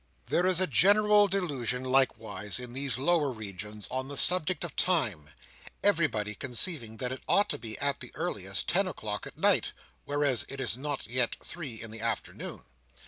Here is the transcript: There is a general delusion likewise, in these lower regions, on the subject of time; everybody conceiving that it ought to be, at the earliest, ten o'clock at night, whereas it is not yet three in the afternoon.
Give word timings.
There 0.25 0.47
is 0.47 0.59
a 0.59 0.65
general 0.65 1.27
delusion 1.27 1.83
likewise, 1.83 2.59
in 2.59 2.73
these 2.73 2.97
lower 2.97 3.29
regions, 3.31 3.87
on 3.91 4.07
the 4.07 4.17
subject 4.17 4.63
of 4.63 4.75
time; 4.75 5.29
everybody 5.83 6.33
conceiving 6.33 6.97
that 6.97 7.11
it 7.11 7.21
ought 7.27 7.49
to 7.49 7.59
be, 7.59 7.77
at 7.77 7.99
the 7.99 8.11
earliest, 8.15 8.67
ten 8.67 8.87
o'clock 8.87 9.27
at 9.27 9.37
night, 9.37 9.73
whereas 10.05 10.43
it 10.49 10.59
is 10.59 10.75
not 10.75 11.05
yet 11.05 11.35
three 11.43 11.79
in 11.83 11.91
the 11.91 12.01
afternoon. 12.01 12.63